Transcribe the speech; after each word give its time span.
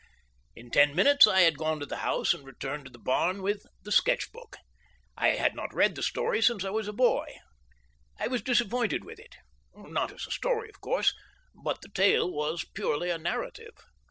In 0.55 0.71
ten 0.71 0.95
minutes 0.95 1.27
I 1.27 1.41
had 1.41 1.59
gone 1.59 1.79
to 1.79 1.85
the 1.85 1.97
house 1.97 2.33
and 2.33 2.43
returned 2.43 2.85
to 2.85 2.91
the 2.91 2.97
barn 2.97 3.43
with 3.43 3.67
"The 3.83 3.91
Sketch 3.91 4.31
Book." 4.31 4.57
I 5.15 5.35
had 5.35 5.53
not 5.53 5.75
read 5.75 5.93
the 5.93 6.01
story 6.01 6.41
since 6.41 6.65
I 6.65 6.71
was 6.71 6.87
a 6.87 6.91
boy. 6.91 7.35
I 8.19 8.27
was 8.27 8.41
disappointed 8.41 9.03
with 9.05 9.19
it; 9.19 9.35
not 9.75 10.11
as 10.11 10.25
a 10.25 10.31
story, 10.31 10.69
of 10.69 10.81
course, 10.81 11.13
but 11.53 11.83
the 11.83 11.89
tale 11.89 12.31
was 12.31 12.65
purely 12.73 13.11
a 13.11 13.19
narrative. 13.19 13.75